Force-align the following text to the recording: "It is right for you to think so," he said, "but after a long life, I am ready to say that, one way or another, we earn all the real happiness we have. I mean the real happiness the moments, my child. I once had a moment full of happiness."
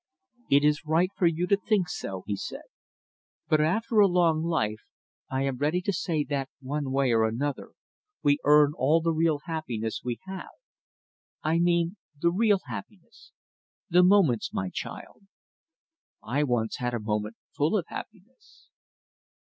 "It 0.49 0.63
is 0.65 0.83
right 0.83 1.11
for 1.15 1.27
you 1.27 1.45
to 1.45 1.55
think 1.57 1.87
so," 1.87 2.23
he 2.25 2.35
said, 2.35 2.63
"but 3.47 3.61
after 3.61 3.99
a 3.99 4.07
long 4.07 4.41
life, 4.43 4.81
I 5.29 5.43
am 5.43 5.57
ready 5.57 5.79
to 5.83 5.93
say 5.93 6.23
that, 6.23 6.49
one 6.59 6.91
way 6.91 7.11
or 7.11 7.23
another, 7.23 7.73
we 8.23 8.39
earn 8.43 8.73
all 8.75 9.01
the 9.01 9.13
real 9.13 9.41
happiness 9.45 10.01
we 10.03 10.17
have. 10.25 10.49
I 11.43 11.59
mean 11.59 11.97
the 12.19 12.31
real 12.31 12.61
happiness 12.65 13.31
the 13.91 14.01
moments, 14.01 14.51
my 14.51 14.71
child. 14.73 15.27
I 16.23 16.45
once 16.45 16.77
had 16.77 16.95
a 16.95 16.99
moment 16.99 17.35
full 17.55 17.77
of 17.77 17.85
happiness." 17.89 18.69